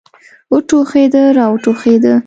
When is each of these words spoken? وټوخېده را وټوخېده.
وټوخېده 0.53 1.23
را 1.37 1.45
وټوخېده. 1.51 2.13